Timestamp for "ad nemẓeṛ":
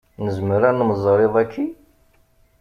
0.69-1.19